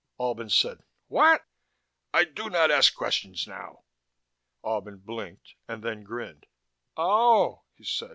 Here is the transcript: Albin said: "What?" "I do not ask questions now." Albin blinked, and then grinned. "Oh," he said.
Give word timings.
Albin 0.19 0.49
said: 0.49 0.81
"What?" 1.09 1.45
"I 2.11 2.23
do 2.23 2.49
not 2.49 2.71
ask 2.71 2.95
questions 2.95 3.45
now." 3.45 3.83
Albin 4.65 4.97
blinked, 4.97 5.53
and 5.67 5.83
then 5.83 6.01
grinned. 6.01 6.47
"Oh," 6.97 7.65
he 7.75 7.83
said. 7.83 8.09